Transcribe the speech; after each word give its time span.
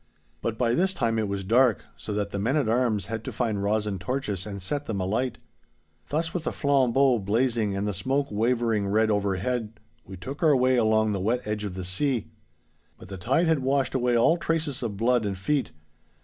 But 0.41 0.57
by 0.57 0.73
this 0.73 0.95
time 0.95 1.19
it 1.19 1.27
was 1.27 1.43
dark, 1.43 1.83
so 1.95 2.11
that 2.15 2.31
the 2.31 2.39
men 2.39 2.57
at 2.57 2.67
arms 2.67 3.05
had 3.05 3.23
to 3.23 3.31
find 3.31 3.61
rosin 3.61 3.99
torches 3.99 4.47
and 4.47 4.59
set 4.59 4.87
them 4.87 4.99
alight. 4.99 5.37
'Thus 6.09 6.33
with 6.33 6.45
the 6.45 6.51
flambeaux 6.51 7.19
blazing 7.19 7.75
and 7.77 7.87
the 7.87 7.93
smoke 7.93 8.25
wavering 8.31 8.87
red 8.87 9.11
overhead 9.11 9.79
we 10.03 10.17
took 10.17 10.41
our 10.41 10.55
way 10.55 10.75
along 10.75 11.11
the 11.11 11.19
wet 11.19 11.45
edge 11.45 11.65
of 11.65 11.75
the 11.75 11.85
sea. 11.85 12.31
But 12.97 13.09
the 13.09 13.17
tide 13.17 13.45
had 13.45 13.59
washed 13.59 13.93
away 13.93 14.15
all 14.17 14.37
traces 14.37 14.81
of 14.81 14.97
blood 14.97 15.23
and 15.23 15.37
feet. 15.37 15.71